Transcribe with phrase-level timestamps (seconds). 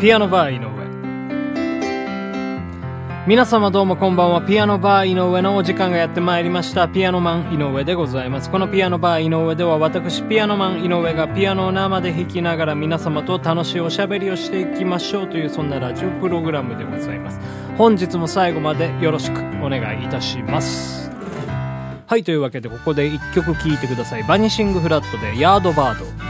[0.00, 0.70] ピアノバー井上。
[3.26, 4.40] 皆様どうもこんばんは。
[4.40, 6.88] ピアノバー井上のお時間がやってまいりました。
[6.88, 8.50] ピアノマン井上でございます。
[8.50, 15.26] このピアノバー井上では私ピアノマン井上がピアノを生で弾きながら皆様と楽しいおしゃべりをしていきましょう。
[15.26, 17.38] というそんなラジオプログラムでございます。
[17.76, 21.10] 本日も最後までよろしくお願いいたします。
[22.06, 24.22] はいというわけでここで一曲聴いてください。
[24.22, 26.29] バニシングフラットでヤードバード。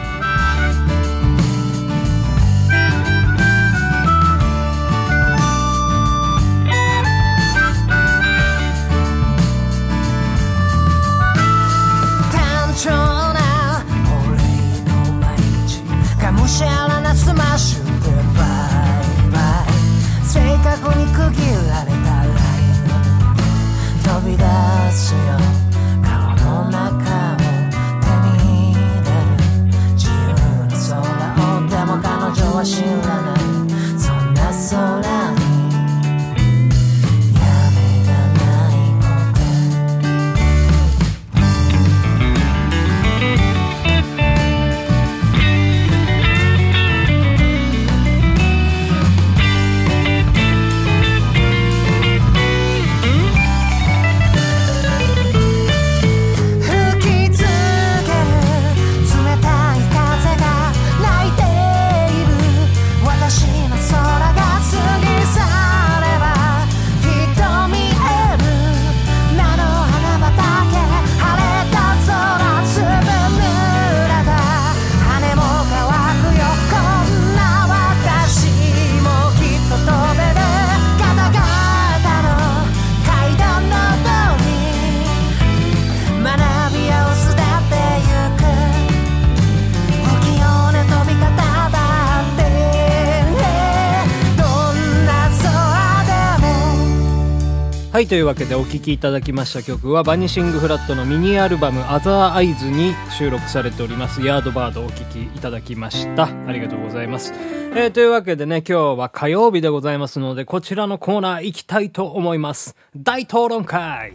[98.00, 106.24] はい、というわけでお聴きいただきました曲は、バニシングフラットのミニアルバム、アザーアイズに収録されております、ヤードバードをお聴きいただきました。
[106.24, 107.34] ありがとうございます。
[107.74, 112.74] えー、というわけでね、今日は火曜日でございますので、こちらのコーナー行きたいと思います。
[112.96, 114.14] 大討論会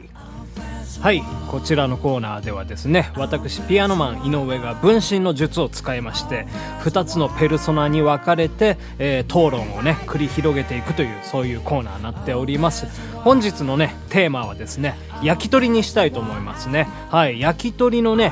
[1.01, 6.47] はい、こちらのコーナーではですね、私、ピアノマン井上が分身の術を使いまして、
[6.83, 12.87] 2つのペルソナに分かれて、えー討論をね、繰り広げていくという、そういうコーナーになっております。
[13.23, 16.87] 本日のね、テーマはですね、焼き鳥にしたいと思いますね。
[17.09, 18.31] はい、焼き鳥のね、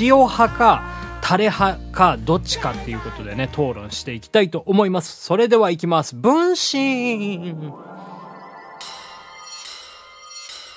[0.00, 0.82] 塩派か、
[1.22, 5.22] タレ派か、どっちかっていうことでね、討論していきたいと思います。
[5.22, 6.16] それでは行きます。
[6.16, 7.54] 分身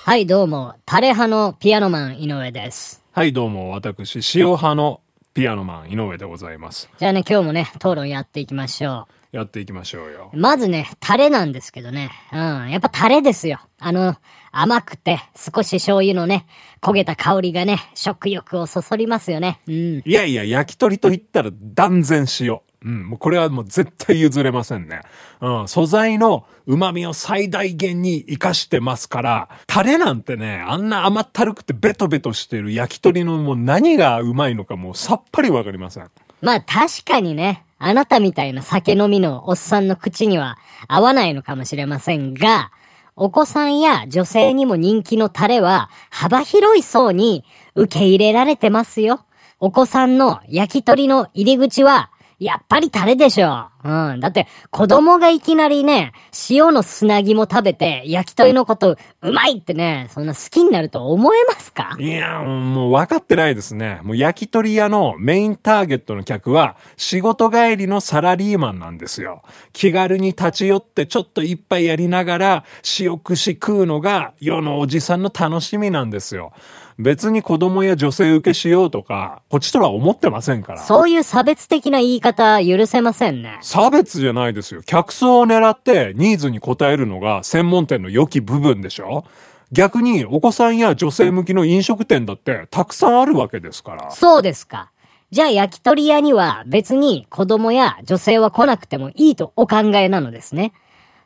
[0.06, 3.02] はい、どうも、タレ派のピアノマン井上です。
[3.14, 5.00] はい、どうも、私、塩派の
[5.34, 6.90] ピアノマン、井上でございます。
[6.97, 10.30] じゃあね、今日もね、討論やっていきましょやっていきましょうよ。
[10.34, 10.38] う。
[10.38, 12.12] まずね、タレなんですけどね。
[12.34, 13.62] うん、やっぱタレですよ。
[13.80, 14.18] あの、
[14.52, 16.47] 甘くて、少し醤油のね、
[16.81, 19.62] 焦げた香りがね、食欲をそそりますよね。
[19.68, 19.74] うん。
[20.00, 22.59] いやいや、焼き鳥と言ったら断然塩。
[22.83, 25.01] うん、もうこれはもう絶対譲れませんね。
[25.41, 36.09] うん、素材の旨味を最大限に活かしてますから、タレなんてね、あんな甘ったるくてベトベトしてる焼き鳥のもう何がうまいのかもうさっぱりわかりません。
[36.41, 40.57] まあ確かにね、あなたみたいな酒飲みのおっさんの口には
[40.88, 42.71] 合わないのかもしれませんが、
[43.15, 47.45] お子さんや女性にも人気のタレは幅広い層に
[47.75, 49.25] 受け入れられてますよ。
[49.59, 53.67] お子さんの焼き鳥の入り口は、やっぱりタレでしょ。
[53.83, 54.19] うん。
[54.19, 56.13] だって、子供がいきなりね、
[56.49, 61.95] 塩の砂肝食べて、焼き鳥のこと、うまいってね、そんな好きになると思えますか？
[61.99, 63.99] いや、もう分かってないですね。
[64.03, 69.44] もう焼き鳥屋のメインターゲットの客は仕事帰りのサラリーマンなんですよ。
[69.73, 72.65] 気軽に立ち寄ってちょっと一杯やりながら
[73.00, 76.53] 塩串食うのが世のおじさんの楽しみなんですよ。
[77.00, 80.80] 別に子供や女性受けしようとか、こっちとは思ってませんから。
[80.80, 83.57] そういう差別的な言い方許せませんね。
[83.62, 84.81] 差別じゃないですよ。
[84.84, 89.25] 客層を狙ってニーズに応えるのが専門店の良き部分でしょ
[89.72, 94.12] 逆にお子さんや女性向きの飲食店だってたくさんあるわけですから。
[94.12, 94.92] そうですか。
[95.31, 100.74] じゃあ焼き鳥屋には別に子供や女性は来なくてもいいとお考えなのですね。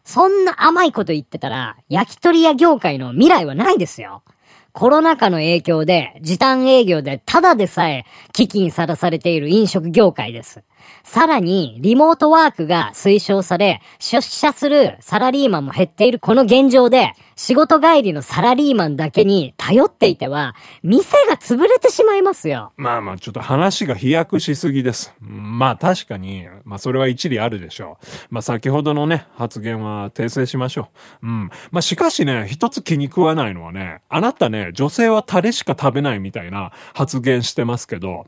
[0.06, 4.24] そんな甘いこと言ってたら、焼き鳥屋業界の未来はないですよ。
[4.78, 10.62] コロナ禍の影響で時短営業でただでさえ危機にさらされている飲食業界です。
[11.04, 22.74] さらに、リモートワークが推奨され、出社するサラリーマンも減っているこの現状で、仕事帰りのサラリーマンだけに頼っていては、店が潰れてしまいますよ。
[22.78, 25.14] まあまあ、ちょっと話が飛躍しすぎです。
[25.20, 28.06] まあ確かに、まあそれは一理あるでしょう。
[28.32, 30.90] まあ先ほどのね、発言は訂正しましょ
[31.24, 31.28] う。
[31.28, 31.50] うん。
[31.72, 38.28] まあしかしね、一つ気に食わないのはね、あなたね、女性はタレしか食べないみたいな発言してますけど、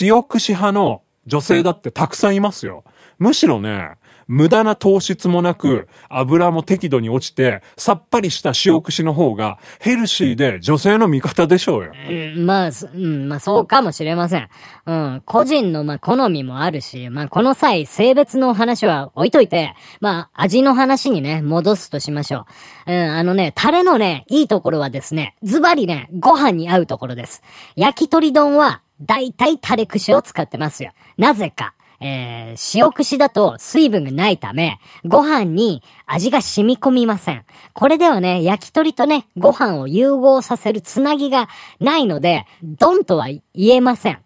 [0.00, 2.84] 塩串派の女性だってたくさんいますよ。
[3.18, 3.92] むしろね、
[4.26, 11.92] 無駄な糖質もなく、油も適度に落ちて、さっぱりした塩串の方がヘルシーで女性の味方でしょうよ。
[12.08, 14.48] うん、まあ、すうん、まあそうかもしれません。
[14.86, 22.46] うん、個人のまあ好みもあるし、まあこの際性別の話は置いといて、まあ味の話にね、戻すとしましょ
[22.86, 22.92] う。
[22.92, 27.42] うん、あのね、タレのね、いいところはですね、ズバリね、ご飯に合うところです。
[27.76, 30.92] 焼き鳥丼は、だいたいタレ串を使ってますよ。
[31.16, 31.74] なぜか。
[32.02, 37.44] えー、塩串だと水分がないため、ご飯に味が染み込みません。
[37.72, 41.48] これではね、焼き鳥とね、ご飯を融合させるつなぎが
[41.80, 43.42] ないので、ドンとは言
[43.76, 44.18] えません。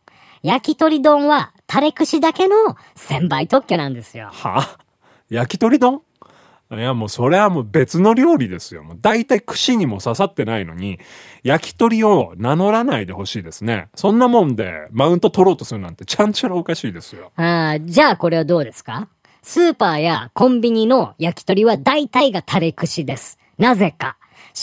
[0.42, 2.56] 焼き鳥丼は、タレ串だけの
[2.96, 4.30] 1000倍特許なんですよ。
[4.32, 4.78] はあ？
[5.28, 6.02] 焼き鳥丼？
[6.68, 8.82] いやもうそれはもう別の料理ですよ。
[8.82, 10.98] もう大体串にも刺さってないのに、
[11.44, 13.88] 焼き鳥を名乗らないでほしいですね。
[13.94, 17.30] そんなもんでマウント取ろうとするなんてちゃんちゃらおかしいですよ。
[17.36, 19.08] ああ、じゃあこれはどうですか？
[19.42, 23.38] スーパーやコンビニの焼き鳥は大体がタレ串です。
[23.58, 24.16] なぜか。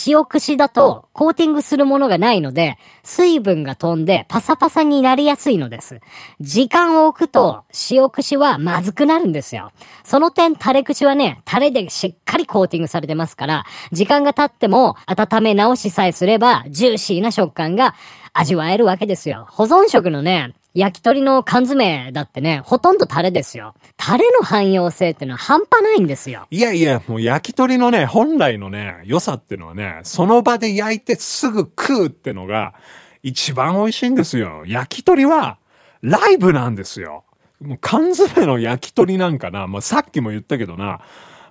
[0.06, 6.00] 塩串だとコーティングするものがないので、水分が飛んでパサパサになりやすいのです。
[6.40, 9.70] 時間を置くと塩串はまずくなるんですよ。
[10.02, 17.94] その点タレ串はね、タレでしっかりコーティングされてますから、時間が経っても温め直しさえすればジューシーな食感が
[18.32, 19.46] 味わえるわけですよ。
[19.50, 23.74] 保存食のね、焼き鳥の缶詰だってね、ほとんどタレですよ。
[23.96, 26.48] タレの汎用性ってのは半端ないんですよ。
[26.50, 32.74] いやいや、もう焼き鳥のね、本来のね、良さってのはね、その場で焼いてすぐ食うってのが
[33.22, 34.64] 一番美味しいんですよ。
[34.66, 35.58] 焼き鳥は
[36.02, 37.22] ライブなんですよ。
[37.60, 41.00] もう缶詰の焼き鳥なんかな、まあ、さっきも言ったけどな、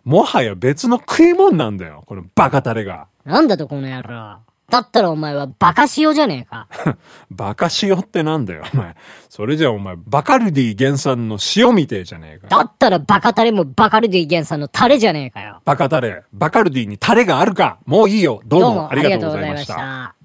[0.03, 2.03] もはや別の食い物なんだよ。
[2.07, 3.07] このバカタレが。
[3.23, 4.39] なんだとこの野郎。
[4.73, 6.67] だったらお前はバカ塩じゃねえか。
[7.29, 8.95] バカ塩ってなんだよ、お前。
[9.29, 12.47] それじゃお前、バカルディ原産の塩みてえじゃねえか。
[12.47, 15.61] だったらバカタレもバカルディ原産のタレじゃねえかよ。
[15.63, 16.23] バカタレ。
[16.33, 18.41] バカルディにタレがあるかもういいよ。
[18.47, 19.75] どうもありがとうございました。
[19.75, 20.15] た。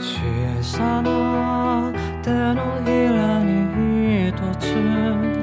[0.00, 1.92] 小さな
[2.22, 5.33] 手のひらに一つ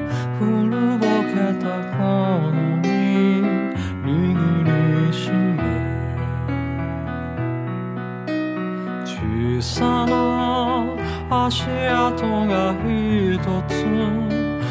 [12.07, 13.37] 跡が一
[13.67, 13.71] つ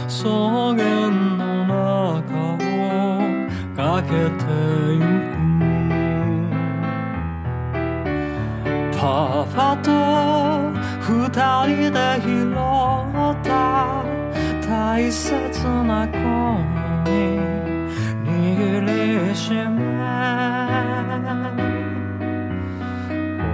[0.09, 0.29] 草
[0.75, 0.81] 原
[1.39, 2.59] の中を
[3.77, 4.45] 駆けて
[4.93, 5.01] ゆ
[5.31, 5.39] く
[8.99, 9.03] パ
[9.55, 9.87] パと
[11.01, 11.09] 二
[11.67, 12.55] 人で拾っ
[13.43, 13.49] た
[14.69, 14.69] 大
[15.11, 15.29] 切
[15.85, 16.19] な子。
[17.11, 17.39] に
[18.25, 18.81] 握
[19.31, 19.57] りしめ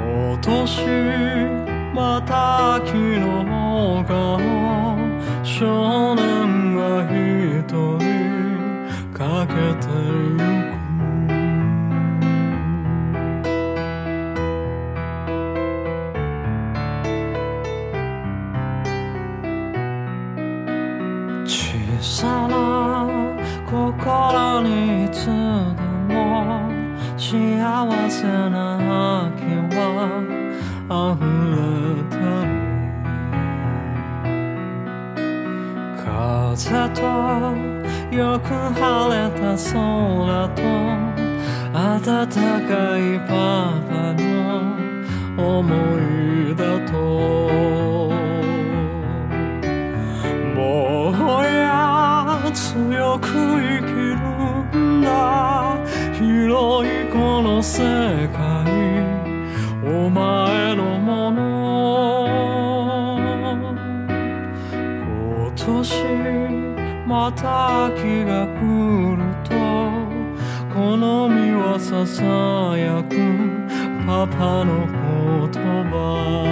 [0.05, 0.53] 今年
[1.95, 3.66] また昨日
[4.05, 4.39] が
[5.43, 7.99] 少年が一人
[9.13, 9.89] かけて
[10.33, 10.41] ゆ
[10.71, 10.77] く
[21.45, 21.53] 小
[22.01, 22.55] さな
[23.71, 25.33] 心にいつで
[26.13, 26.15] も
[27.17, 27.29] 幸
[28.11, 29.79] せな秋は
[30.89, 31.25] 溢
[31.71, 31.76] れ
[36.57, 37.03] 風と
[38.17, 40.63] よく晴れた空と
[41.85, 42.27] 暖
[42.67, 44.25] かいパパの
[45.37, 46.97] 思いだと。
[50.55, 51.13] もう
[51.45, 55.77] や強く生きるんだ。
[56.15, 57.83] 広いこの世
[58.29, 58.41] 界
[59.85, 61.67] お前のもの。
[65.39, 66.46] 今年
[67.17, 69.55] また秋が来ると
[70.75, 72.23] この身はささ
[72.77, 73.17] やく
[74.07, 74.87] パパの
[75.51, 75.51] 言
[75.91, 76.47] 葉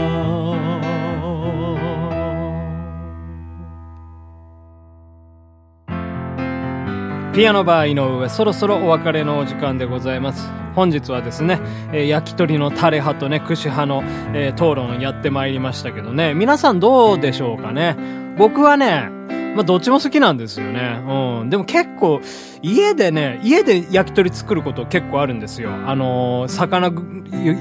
[7.34, 10.48] ピアノバー井上、そろそろお別れのお時間でございます。
[10.76, 11.60] 本日はですね、
[11.92, 14.02] えー焼き鳥のタレ派とね、串派の、
[14.34, 17.96] えー討論やってまいりましたけどね、皆さんどうでしょうかね
[18.38, 19.10] 僕はね、
[19.54, 21.00] まあ、どっちも好きなんですよね。
[21.06, 21.50] うん。
[21.50, 22.20] でも結構、
[22.62, 25.70] 家でね、家で焼き鳥作ること結構あるんですよ。
[25.72, 26.90] あのー魚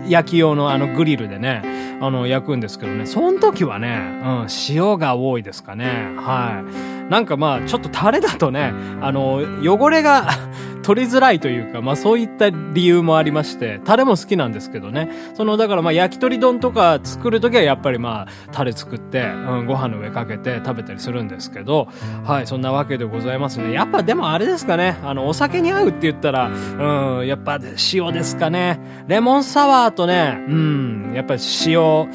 [0.07, 6.13] 焼き用のあのグリルでね、あの、焼くんですけどね、その時はね、うん、塩が多いですかね。
[6.17, 6.63] は
[7.07, 7.11] い。
[7.11, 10.29] なんかまあ、ちょっとタレだとね、あの、汚れが
[10.83, 15.09] 取りづらいというか、まあそういった理由もありまして、タレも好きなんですけどね。
[15.33, 21.87] その、だからまあ焼き鳥丼とか作るときはやっぱりまあ、タレ作って、うん、ご飯の上かけて食べたりするんですけど、
[22.23, 23.71] はい、そんなわけでございますね。
[23.71, 27.59] やっぱでもあれですかね、あの、お酒に合うって言ったら、うん、やっぱ
[27.93, 28.79] 塩ですかね。
[29.07, 31.35] レモンサワーとね、うん、やっぱ
[31.65, 32.09] 塩、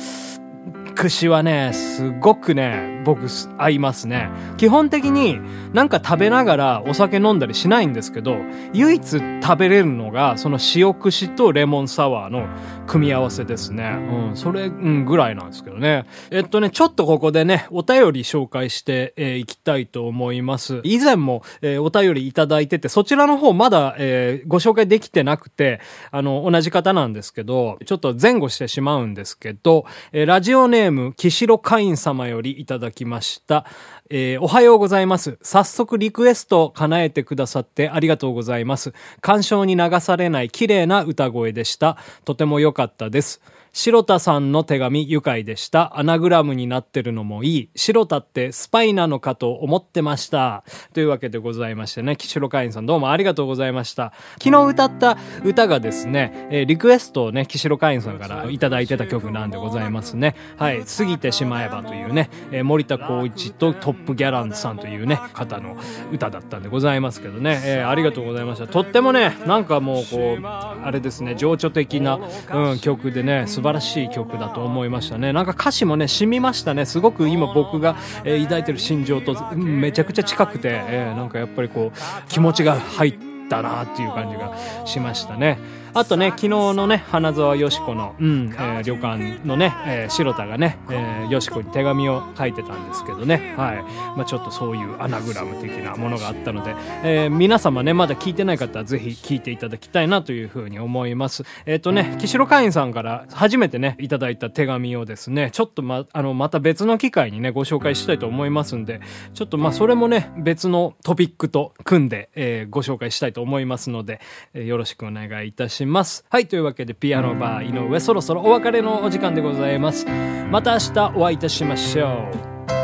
[0.99, 4.29] 串はね、すごくね、僕合いますね。
[4.57, 5.41] 基本的に
[5.73, 8.37] なんか食べながらお酒飲んだりしないんですけど、
[8.73, 12.49] 唯一食べれるのがその塩串とレモンサワーの
[12.89, 13.97] 組み合わせですね。
[14.31, 16.05] うん、それ、うん、ぐらいなんですけどね。
[16.31, 20.81] えっとね、ちょっとここでね、お便り紹介してい、えーきたいと思います。
[20.83, 33.65] 以前も、えーお便りいただいてて、そちらの方まだ、えーご紹介できてなくて、あの、同じ方なんですけど、ちょっと前後してしまうんですけど、えーラジオネーム、キシロカイン様よりいただきました。
[34.11, 35.39] えーおはようございます。
[35.43, 38.93] 早速リクエストを叶えてくださってありがとうございます。
[39.21, 41.97] 鑑賞に流されない綺麗な歌声でした。
[42.25, 43.41] とても良かったです。
[43.73, 45.99] 白田さんの手紙愉快でした。
[45.99, 47.71] アナグラムになってるのもいい。
[47.77, 50.65] 白田ってスパイなのかと思ってました。
[50.95, 54.13] というわけでございましてね、岸ロカインさんどうもありがとうございました。
[54.43, 60.35] 昨日歌った歌がですね、えーリクエストをね、岸ロカインさんからいただいてた曲なんでございますね。
[60.57, 65.77] はい、過ぎてしまえばというね、えー森田光一とトップギャランドさんというね、方の
[66.13, 68.67] 歌だったんでございますけどね、えーありがとうございました。
[68.67, 72.19] とってもね、なんかもうこう、あれですね、情緒的な、
[72.53, 75.33] うん、曲でね、素晴らしい曲だと思いましたね。
[75.33, 76.87] なんか歌詞もね、染みましたね。
[76.87, 83.15] すごく今僕が、えー抱いてる心情とめちゃくちゃ近くて、えーなんかやっぱりこう、気持ちが入っ
[83.51, 85.59] たなっていう感じがしましたね。
[85.99, 93.83] あとね、昨日のね、花沢よし子の、うん、えー旅館のね、えー白田がね、えーよし子に手紙を書いてたんですけどね、はい。
[94.17, 101.45] まあちょっとそういうアナグラム的なものがあったので、えー皆様ね、まだ聞いてない方はぜひ聞いていただきたいなというふうに思います。
[101.67, 109.01] えっ、とね、岸代会員さんから初めてね、いただいた手紙をですね、ちょっとま、あの、また別の機会にね、ご紹介したいと思いますんで、
[109.35, 114.21] ちょっとまあそれもね、別のトピックと組んで、えーご紹介したいと思いますので、
[114.55, 116.25] えーよろしくお願いいたしますます。
[116.29, 120.07] はい、というわけで、ピアノバー井上、そろそろお別れのお時間でございます。
[120.51, 122.29] また明日お会いいたしましょ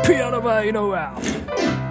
[0.03, 0.07] う。
[0.07, 1.84] ピアノバー井上